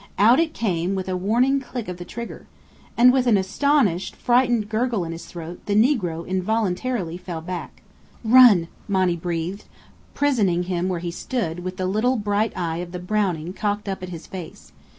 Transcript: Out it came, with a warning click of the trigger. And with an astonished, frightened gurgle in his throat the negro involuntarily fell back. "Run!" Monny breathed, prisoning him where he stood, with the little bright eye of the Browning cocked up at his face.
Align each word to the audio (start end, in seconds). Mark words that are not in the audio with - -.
Out 0.17 0.39
it 0.39 0.55
came, 0.55 0.95
with 0.95 1.07
a 1.07 1.15
warning 1.15 1.59
click 1.59 1.87
of 1.87 1.97
the 1.97 2.05
trigger. 2.05 2.47
And 2.97 3.13
with 3.13 3.27
an 3.27 3.37
astonished, 3.37 4.15
frightened 4.15 4.67
gurgle 4.67 5.03
in 5.03 5.11
his 5.11 5.27
throat 5.27 5.61
the 5.67 5.75
negro 5.75 6.25
involuntarily 6.25 7.17
fell 7.17 7.39
back. 7.39 7.83
"Run!" 8.23 8.67
Monny 8.87 9.15
breathed, 9.15 9.65
prisoning 10.15 10.63
him 10.63 10.89
where 10.89 11.01
he 11.01 11.11
stood, 11.11 11.59
with 11.59 11.77
the 11.77 11.85
little 11.85 12.15
bright 12.15 12.51
eye 12.57 12.77
of 12.77 12.93
the 12.93 12.97
Browning 12.99 13.53
cocked 13.53 13.87
up 13.87 14.01
at 14.01 14.09
his 14.09 14.25
face. 14.25 14.71